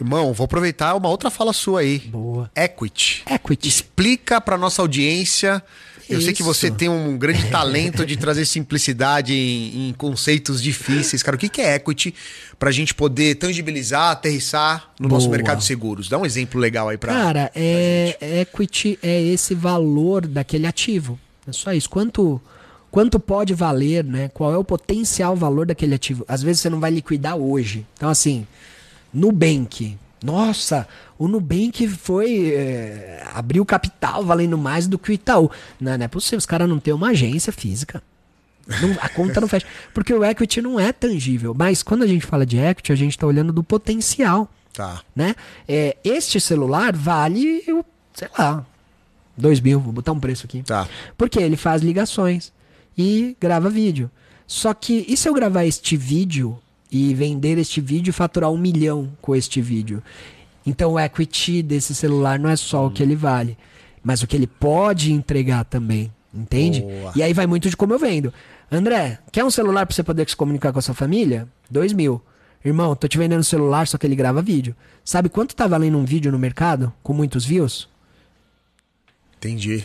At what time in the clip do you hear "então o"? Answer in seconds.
60.64-61.00